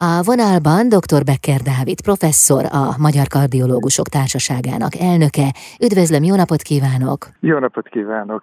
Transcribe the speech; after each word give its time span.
A 0.00 0.22
vonalban 0.22 0.88
dr. 0.88 1.22
Becker 1.24 1.60
Dávid, 1.60 2.00
professzor, 2.00 2.64
a 2.64 2.84
Magyar 2.98 3.26
Kardiológusok 3.26 4.08
Társaságának 4.08 4.94
elnöke. 5.10 5.48
Üdvözlöm, 5.84 6.22
jó 6.22 6.34
napot 6.34 6.62
kívánok! 6.62 7.20
Jó 7.40 7.58
napot 7.58 7.88
kívánok! 7.88 8.42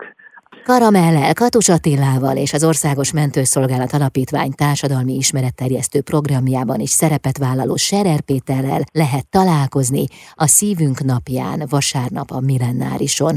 Karamellel, 0.71 1.33
Katus 1.33 1.69
Attilával 1.75 2.35
és 2.45 2.51
az 2.53 2.63
Országos 2.71 3.13
Mentőszolgálat 3.21 3.91
Alapítvány 3.97 4.53
társadalmi 4.63 5.13
ismeretterjesztő 5.23 5.99
programjában 6.11 6.79
is 6.87 6.93
szerepet 7.01 7.37
vállaló 7.45 7.75
Serer 7.87 8.21
Péterrel 8.29 8.83
lehet 9.03 9.27
találkozni 9.37 10.03
a 10.43 10.47
Szívünk 10.57 10.99
napján, 11.13 11.59
vasárnap 11.75 12.29
a 12.37 12.45
Millennárison. 12.49 13.35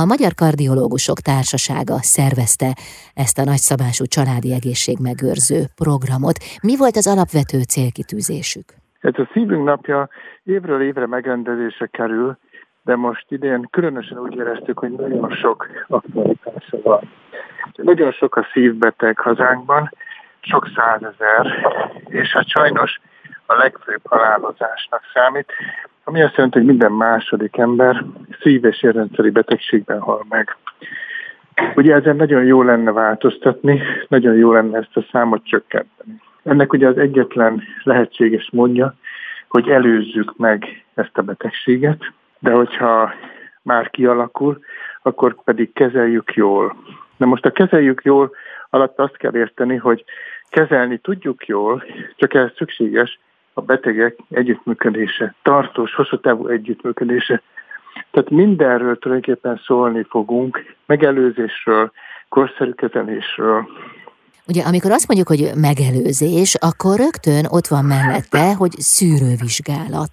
A 0.00 0.02
Magyar 0.12 0.32
Kardiológusok 0.42 1.18
Társasága 1.28 1.98
szervezte 2.16 2.70
ezt 3.24 3.38
a 3.42 3.48
nagyszabású 3.52 4.04
családi 4.16 4.50
egészségmegőrző 4.58 5.60
programot. 5.82 6.36
Mi 6.68 6.74
volt 6.82 6.96
az 7.00 7.10
alapvető 7.12 7.58
célkitűzésük? 7.74 8.66
Ez 9.08 9.16
a 9.22 9.28
Szívünk 9.32 9.64
napja 9.64 10.08
évről 10.56 10.82
évre 10.82 11.06
megrendezése 11.06 11.86
kerül, 11.86 12.38
de 12.88 12.96
most 12.96 13.24
idén 13.28 13.68
különösen 13.70 14.18
úgy 14.18 14.36
éreztük, 14.36 14.78
hogy 14.78 14.90
nagyon 14.90 15.30
sok 15.30 15.66
aktualitása 15.88 16.76
van. 16.82 17.00
Nagyon 17.74 18.12
sok 18.12 18.36
a 18.36 18.46
szívbeteg 18.52 19.18
hazánkban, 19.18 19.90
sok 20.40 20.68
százezer, 20.76 21.70
és 22.06 22.32
hát 22.32 22.48
sajnos 22.48 23.00
a 23.46 23.54
legfőbb 23.54 24.00
halálozásnak 24.04 25.02
számít, 25.14 25.52
ami 26.04 26.22
azt 26.22 26.34
jelenti, 26.34 26.58
hogy 26.58 26.66
minden 26.66 26.92
második 26.92 27.56
ember 27.56 28.04
szív- 28.40 28.64
és 28.64 28.82
érrendszeri 28.82 29.30
betegségben 29.30 30.00
hal 30.00 30.24
meg. 30.28 30.56
Ugye 31.74 31.94
ezen 31.94 32.16
nagyon 32.16 32.44
jó 32.44 32.62
lenne 32.62 32.92
változtatni, 32.92 33.82
nagyon 34.08 34.34
jó 34.34 34.52
lenne 34.52 34.78
ezt 34.78 34.96
a 34.96 35.06
számot 35.12 35.44
csökkenteni. 35.44 36.20
Ennek 36.44 36.72
ugye 36.72 36.88
az 36.88 36.98
egyetlen 36.98 37.62
lehetséges 37.82 38.48
módja, 38.52 38.94
hogy 39.48 39.68
előzzük 39.68 40.36
meg 40.36 40.84
ezt 40.94 41.18
a 41.18 41.22
betegséget, 41.22 42.12
de 42.38 42.50
hogyha 42.50 43.12
már 43.62 43.90
kialakul, 43.90 44.58
akkor 45.02 45.34
pedig 45.44 45.72
kezeljük 45.72 46.34
jól. 46.34 46.76
Na 47.16 47.26
most 47.26 47.44
a 47.44 47.50
kezeljük 47.50 48.00
jól 48.04 48.30
alatt 48.70 48.98
azt 48.98 49.16
kell 49.16 49.34
érteni, 49.34 49.76
hogy 49.76 50.04
kezelni 50.50 50.98
tudjuk 50.98 51.46
jól, 51.46 51.84
csak 52.16 52.34
ez 52.34 52.50
szükséges 52.56 53.18
a 53.52 53.60
betegek 53.60 54.16
együttműködése, 54.30 55.34
tartós, 55.42 55.94
hosszú 55.94 56.20
távú 56.20 56.46
együttműködése. 56.46 57.42
Tehát 58.10 58.30
mindenről 58.30 58.98
tulajdonképpen 58.98 59.60
szólni 59.64 60.06
fogunk, 60.08 60.74
megelőzésről, 60.86 61.92
korszerű 62.28 62.70
kezelésről. 62.70 63.68
Ugye, 64.50 64.62
amikor 64.62 64.90
azt 64.90 65.08
mondjuk, 65.08 65.28
hogy 65.34 65.60
megelőzés, 65.68 66.50
akkor 66.68 66.96
rögtön 67.06 67.44
ott 67.56 67.68
van 67.74 67.84
mellette, 67.84 68.54
hogy 68.60 68.74
szűrővizsgálat. 68.94 70.12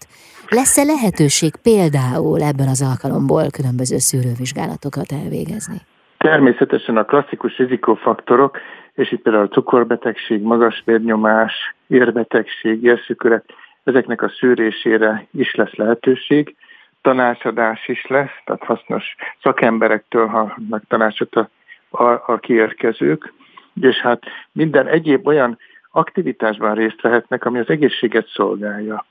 Lesz-e 0.50 0.83
lehetőség 0.83 1.52
például 1.67 2.39
ebben 2.52 2.69
az 2.75 2.81
alkalomból 2.89 3.45
különböző 3.58 3.97
szűrővizsgálatokat 3.97 5.09
elvégezni? 5.22 5.80
Természetesen 6.17 6.97
a 6.97 7.06
klasszikus 7.06 7.58
rizikófaktorok, 7.58 8.58
és 8.94 9.11
itt 9.11 9.22
például 9.22 9.45
a 9.45 9.56
cukorbetegség, 9.58 10.41
magas 10.41 10.81
vérnyomás, 10.86 11.53
érbetegség, 11.88 12.83
érszükület, 12.83 13.45
ezeknek 13.83 14.22
a 14.22 14.30
szűrésére 14.39 15.28
is 15.31 15.56
lesz 15.56 15.75
lehetőség. 15.75 16.56
Tanácsadás 17.02 17.88
is 17.88 18.06
lesz, 18.08 18.36
tehát 18.45 18.63
hasznos 18.63 19.16
szakemberektől 19.41 20.28
hallnak 20.28 20.83
tanácsot 20.88 21.36
a, 21.36 21.50
a, 21.89 22.23
a 22.25 22.38
kiérkezők, 22.38 23.33
és 23.81 23.95
hát 23.95 24.23
minden 24.51 24.87
egyéb 24.87 25.27
olyan 25.27 25.57
aktivitásban 25.91 26.75
részt 26.75 27.01
vehetnek, 27.01 27.45
ami 27.45 27.59
az 27.59 27.69
egészséget 27.69 28.27
szolgálja. 28.27 29.05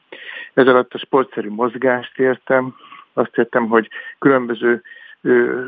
Ez 0.54 0.66
alatt 0.66 0.94
a 0.94 0.98
sportszerű 0.98 1.50
mozgást 1.50 2.18
értem, 2.18 2.74
azt 3.12 3.38
értem, 3.38 3.68
hogy 3.68 3.88
különböző 4.18 4.82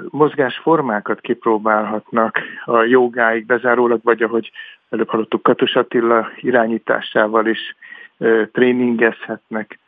mozgásformákat 0.08 1.20
kipróbálhatnak 1.20 2.38
a 2.64 2.82
jogáig 2.82 3.46
bezárólag, 3.46 4.00
vagy 4.02 4.22
ahogy 4.22 4.50
előbb 4.90 5.08
hallottuk 5.08 5.42
Katus 5.42 5.74
Attila 5.74 6.30
irányításával 6.36 7.46
is 7.46 7.76
tréningezhetnek, 8.52 9.78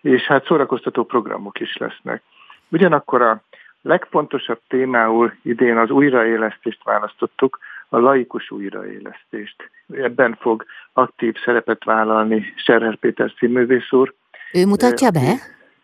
és 0.00 0.22
hát 0.22 0.44
szórakoztató 0.44 1.04
programok 1.04 1.60
is 1.60 1.76
lesznek. 1.76 2.22
Ugyanakkor 2.68 3.22
a 3.22 3.42
legfontosabb 3.82 4.60
témául 4.68 5.32
idén 5.42 5.76
az 5.76 5.90
újraélesztést 5.90 6.84
választottuk, 6.84 7.58
a 7.92 7.98
laikus 7.98 8.50
újraélesztést. 8.50 9.70
Ebben 9.92 10.36
fog 10.40 10.64
aktív 10.92 11.34
szerepet 11.44 11.84
vállalni 11.84 12.52
Serher 12.56 12.96
Péter 12.96 13.32
színművész 13.38 13.92
úr. 13.92 14.14
Ő 14.52 14.66
mutatja 14.66 15.10
be? 15.10 15.34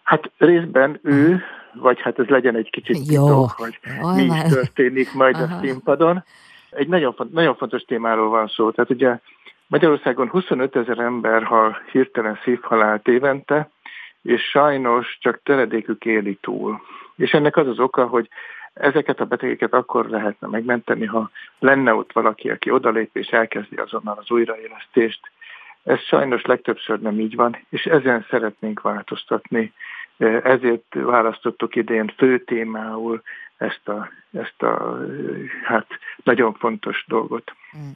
Hát 0.02 0.30
részben 0.38 0.98
ő, 1.02 1.42
vagy 1.74 2.00
hát 2.00 2.18
ez 2.18 2.26
legyen 2.26 2.56
egy 2.56 2.70
kicsit 2.70 2.96
Jó. 3.10 3.24
titok, 3.24 3.50
hogy 3.50 3.78
mi 4.14 4.22
is 4.22 4.42
történik 4.52 5.14
majd 5.14 5.34
Aha. 5.34 5.54
a 5.54 5.58
színpadon. 5.60 6.24
Egy 6.70 6.88
nagyon, 6.88 7.14
nagyon 7.32 7.56
fontos 7.56 7.82
témáról 7.82 8.28
van 8.28 8.46
szó. 8.46 8.70
Tehát 8.70 8.90
ugye 8.90 9.18
Magyarországon 9.66 10.28
25 10.28 10.76
ezer 10.76 10.98
ember 10.98 11.42
hal 11.42 11.82
hirtelen 11.92 12.38
szívhalált 12.44 13.08
évente, 13.08 13.70
és 14.22 14.42
sajnos 14.42 15.18
csak 15.20 15.40
töredékük 15.42 16.04
éli 16.04 16.38
túl. 16.40 16.80
És 17.16 17.30
ennek 17.30 17.56
az 17.56 17.66
az 17.66 17.78
oka, 17.78 18.06
hogy 18.06 18.28
Ezeket 18.80 19.20
a 19.20 19.24
betegeket 19.24 19.72
akkor 19.72 20.08
lehetne 20.08 20.48
megmenteni, 20.48 21.06
ha 21.06 21.30
lenne 21.58 21.94
ott 21.94 22.12
valaki, 22.12 22.50
aki 22.50 22.70
odalép 22.70 23.16
és 23.16 23.26
elkezdi 23.26 23.76
azonnal 23.76 24.18
az 24.20 24.30
újraélesztést. 24.30 25.20
Ez 25.84 26.00
sajnos 26.00 26.42
legtöbbször 26.42 27.00
nem 27.00 27.20
így 27.20 27.34
van, 27.34 27.64
és 27.68 27.84
ezen 27.84 28.26
szeretnénk 28.30 28.80
változtatni. 28.80 29.72
Ezért 30.42 30.94
választottuk 30.94 31.76
idén 31.76 32.12
fő 32.16 32.38
témául 32.38 33.22
ezt 33.56 33.88
a, 33.88 34.10
ezt 34.32 34.62
a 34.62 34.98
hát 35.64 35.86
nagyon 36.22 36.54
fontos 36.54 37.04
dolgot. 37.08 37.52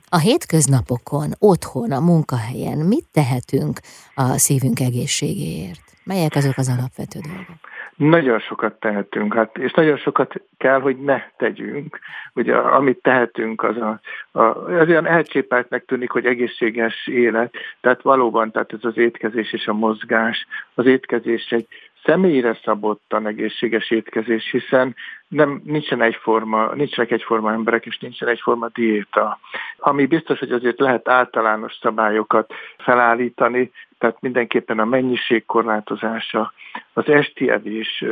A 0.09 0.19
hétköznapokon, 0.19 1.31
otthon, 1.39 1.93
a 1.93 2.01
munkahelyen 2.01 2.79
mit 2.79 3.05
tehetünk 3.13 3.81
a 4.15 4.39
szívünk 4.39 4.81
egészségéért? 4.81 5.81
Melyek 6.05 6.35
azok 6.35 6.57
az 6.57 6.69
alapvető 6.69 7.19
dolgok? 7.21 7.72
Nagyon 8.03 8.39
sokat 8.39 8.81
tehetünk, 8.81 9.35
hát, 9.35 9.59
és 9.59 9.73
nagyon 9.73 9.97
sokat 9.97 10.35
kell, 10.59 10.81
hogy 10.81 10.97
ne 10.97 11.23
tegyünk. 11.37 11.99
Ugye 12.35 12.57
amit 12.57 13.03
tehetünk, 13.03 13.63
az, 13.63 13.77
a, 13.77 14.01
a, 14.31 14.43
az 14.81 14.89
olyan 14.89 15.07
elcsépeltnek 15.07 15.85
tűnik, 15.85 16.11
hogy 16.11 16.27
egészséges 16.27 17.07
élet, 17.07 17.55
tehát 17.81 18.03
valóban 18.03 18.51
tehát 18.51 18.73
ez 18.73 18.79
az 18.83 18.97
étkezés 18.97 19.53
és 19.53 19.67
a 19.67 19.73
mozgás. 19.73 20.47
Az 20.75 20.87
étkezés 20.87 21.51
egy 21.51 21.67
személyre 22.05 22.59
szabottan 22.65 23.27
egészséges 23.27 23.91
étkezés, 23.91 24.51
hiszen 24.51 24.95
nem, 25.29 25.61
nincsen 25.65 26.03
egyforma, 26.03 26.75
nincsenek 26.75 27.11
egyforma 27.11 27.53
emberek, 27.53 27.87
és 27.87 27.99
nincsen 27.99 28.29
egyforma 28.29 28.69
diéta. 28.69 29.39
Ami 29.77 30.07
biztos, 30.07 30.39
hogy 30.39 30.53
azért 30.53 30.79
lehet 30.79 31.09
általános 31.09 31.79
szabályokat 31.81 32.53
felállítani, 32.79 33.71
tehát 33.99 34.21
mindenképpen 34.21 34.79
a 34.79 34.85
mennyiség 34.85 35.47
korlátozása, 35.47 36.53
az 36.93 37.09
esti 37.09 37.51
evés 37.51 38.05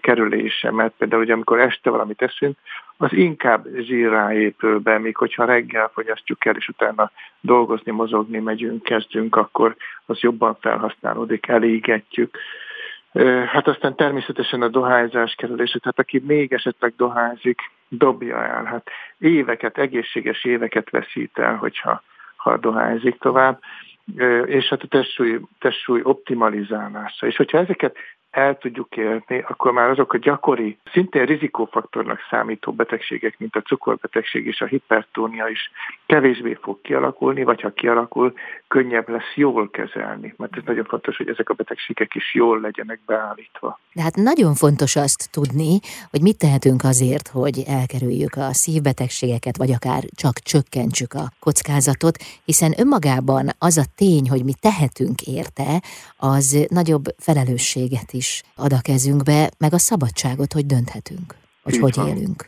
kerülése, 0.00 0.70
mert 0.70 0.94
például, 0.98 1.22
hogy 1.22 1.30
amikor 1.30 1.60
este 1.60 1.90
valamit 1.90 2.22
eszünk, 2.22 2.56
az 2.96 3.12
inkább 3.12 3.66
zsírrá 3.78 4.34
épül 4.34 4.78
be, 4.78 4.98
míg 4.98 5.16
hogyha 5.16 5.44
reggel 5.44 5.90
fogyasztjuk 5.94 6.44
el, 6.44 6.54
és 6.56 6.68
utána 6.68 7.10
dolgozni, 7.40 7.92
mozogni 7.92 8.38
megyünk, 8.38 8.82
kezdünk, 8.82 9.36
akkor 9.36 9.76
az 10.06 10.18
jobban 10.20 10.56
felhasználódik, 10.60 11.48
elégetjük. 11.48 12.38
Hát 13.46 13.68
aztán 13.68 13.96
természetesen 13.96 14.62
a 14.62 14.68
dohányzás 14.68 15.34
kerülése, 15.34 15.78
tehát 15.78 15.98
aki 15.98 16.22
még 16.26 16.52
esetleg 16.52 16.94
dohányzik, 16.96 17.60
dobja 17.88 18.44
el. 18.44 18.64
Hát 18.64 18.88
éveket, 19.18 19.78
egészséges 19.78 20.44
éveket 20.44 20.90
veszít 20.90 21.38
el, 21.38 21.56
hogyha 21.56 22.02
ha 22.36 22.56
dohányzik 22.56 23.18
tovább 23.18 23.60
és 24.44 24.68
hát 24.68 24.82
a 24.82 24.86
testsúly, 24.86 25.40
testsúly 25.58 26.00
optimalizálása. 26.02 27.26
És 27.26 27.36
hogyha 27.36 27.58
ezeket 27.58 27.96
el 28.30 28.58
tudjuk 28.58 28.96
érni, 28.96 29.44
akkor 29.48 29.72
már 29.72 29.90
azok 29.90 30.12
a 30.12 30.18
gyakori, 30.18 30.78
szintén 30.92 31.24
rizikófaktornak 31.24 32.18
számító 32.30 32.72
betegségek, 32.72 33.38
mint 33.38 33.56
a 33.56 33.60
cukorbetegség 33.60 34.46
és 34.46 34.60
a 34.60 34.66
hipertónia 34.66 35.48
is 35.48 35.70
kevésbé 36.06 36.58
fog 36.62 36.80
kialakulni, 36.80 37.44
vagy 37.44 37.60
ha 37.60 37.70
kialakul, 37.70 38.32
könnyebb 38.68 39.08
lesz 39.08 39.34
jól 39.34 39.70
kezelni. 39.70 40.34
Mert 40.36 40.56
ez 40.56 40.62
nagyon 40.66 40.84
fontos, 40.84 41.16
hogy 41.16 41.28
ezek 41.28 41.48
a 41.48 41.54
betegségek 41.54 42.14
is 42.14 42.34
jól 42.34 42.60
legyenek 42.60 43.00
beállítva. 43.06 43.78
De 43.92 44.02
hát 44.02 44.16
nagyon 44.16 44.54
fontos 44.54 44.96
azt 44.96 45.30
tudni, 45.32 45.78
hogy 46.10 46.22
mit 46.22 46.38
tehetünk 46.38 46.84
azért, 46.84 47.28
hogy 47.28 47.62
elkerüljük 47.66 48.34
a 48.34 48.52
szívbetegségeket, 48.52 49.56
vagy 49.56 49.70
akár 49.72 50.02
csak 50.16 50.38
csökkentsük 50.38 51.12
a 51.12 51.30
kockázatot, 51.40 52.16
hiszen 52.44 52.72
önmagában 52.78 53.48
az 53.58 53.76
a 53.78 53.90
tény, 53.96 54.28
hogy 54.28 54.44
mi 54.44 54.52
tehetünk 54.60 55.22
érte, 55.22 55.82
az 56.16 56.66
nagyobb 56.68 57.04
felelősséget 57.18 58.12
is 58.20 58.42
ad 58.64 58.72
a 58.78 58.84
kezünkbe, 58.88 59.40
meg 59.64 59.72
a 59.72 59.84
szabadságot, 59.88 60.52
hogy 60.52 60.66
dönthetünk, 60.74 61.28
hogy 61.62 61.74
Így 61.74 61.80
hogy 61.80 61.96
van. 61.96 62.08
élünk. 62.08 62.40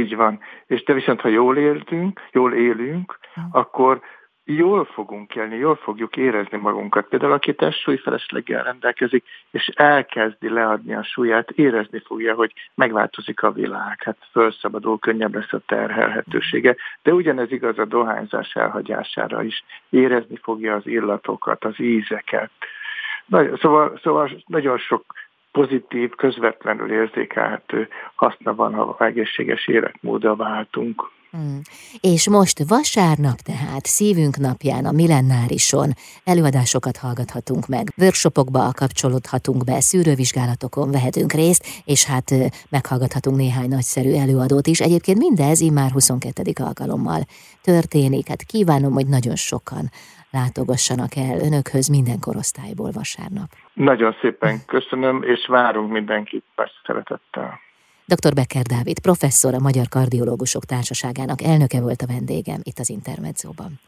Így 0.00 0.14
van. 0.16 0.40
És 0.66 0.80
te 0.82 0.92
viszont, 0.92 1.20
ha 1.20 1.28
jól 1.28 1.56
éltünk, 1.56 2.20
jól 2.32 2.52
élünk, 2.54 3.18
hm. 3.34 3.40
akkor 3.50 4.02
jól 4.44 4.84
fogunk 4.84 5.34
élni, 5.34 5.56
jól 5.56 5.76
fogjuk 5.76 6.16
érezni 6.16 6.58
magunkat. 6.58 7.08
Például 7.08 7.32
aki 7.32 7.54
testsúlyfelesleggel 7.54 8.62
rendelkezik, 8.62 9.24
és 9.50 9.66
elkezdi 9.66 10.48
leadni 10.48 10.94
a 10.94 11.02
súlyát, 11.02 11.50
érezni 11.50 12.02
fogja, 12.06 12.34
hogy 12.34 12.52
megváltozik 12.74 13.42
a 13.42 13.52
világ, 13.52 14.02
hát 14.02 14.16
felszabadul, 14.32 14.98
könnyebb 14.98 15.34
lesz 15.34 15.52
a 15.52 15.60
terhelhetősége. 15.66 16.76
De 17.02 17.12
ugyanez 17.12 17.52
igaz 17.52 17.78
a 17.78 17.84
dohányzás 17.84 18.54
elhagyására 18.54 19.42
is. 19.42 19.64
Érezni 19.90 20.36
fogja 20.42 20.74
az 20.74 20.86
illatokat, 20.86 21.64
az 21.64 21.80
ízeket. 21.80 22.50
Szóval, 23.30 23.98
szóval 24.02 24.42
nagyon 24.46 24.78
sok 24.78 25.04
pozitív, 25.52 26.10
közvetlenül 26.10 26.92
érzékelhető 26.92 27.88
haszna 28.14 28.54
van, 28.54 28.74
ha 28.74 29.04
egészséges 29.04 29.66
életmódra 29.66 30.36
váltunk. 30.36 31.10
Hmm. 31.30 31.60
És 32.00 32.28
most 32.28 32.68
vasárnap 32.68 33.36
tehát 33.36 33.86
szívünk 33.86 34.36
napján 34.36 34.84
a 34.84 34.92
millenárison 34.92 35.92
előadásokat 36.24 36.96
hallgathatunk 36.96 37.66
meg, 37.66 37.92
workshopokba 37.96 38.70
kapcsolódhatunk 38.72 39.64
be, 39.64 39.80
szűrővizsgálatokon 39.80 40.90
vehetünk 40.90 41.32
részt, 41.32 41.82
és 41.84 42.04
hát 42.04 42.34
meghallgathatunk 42.68 43.36
néhány 43.36 43.68
nagyszerű 43.68 44.12
előadót 44.12 44.66
is. 44.66 44.80
Egyébként 44.80 45.18
mindez 45.18 45.60
immár 45.60 45.90
22. 45.90 46.42
alkalommal 46.62 47.20
történik. 47.62 48.28
Hát 48.28 48.42
kívánom, 48.42 48.92
hogy 48.92 49.06
nagyon 49.06 49.36
sokan 49.36 49.90
látogassanak 50.32 51.16
el 51.16 51.38
önökhöz 51.40 51.88
minden 51.88 52.20
korosztályból 52.20 52.90
vasárnap. 52.90 53.50
Nagyon 53.72 54.16
szépen 54.20 54.64
köszönöm, 54.66 55.22
és 55.22 55.46
várunk 55.46 55.90
mindenkit 55.92 56.44
szeretettel. 56.86 57.60
Dr. 58.06 58.34
Becker 58.34 58.62
Dávid, 58.62 58.98
professzor, 58.98 59.54
a 59.54 59.58
Magyar 59.58 59.88
Kardiológusok 59.88 60.64
Társaságának 60.64 61.42
elnöke 61.42 61.80
volt 61.80 62.02
a 62.02 62.06
vendégem 62.06 62.60
itt 62.62 62.78
az 62.78 62.90
Intermedzóban. 62.90 63.80